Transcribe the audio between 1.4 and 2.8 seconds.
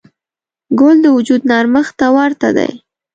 نرمښت ته ورته دی.